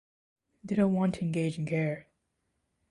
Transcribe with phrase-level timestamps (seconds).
[0.63, 2.07] They don’t want to engage in care.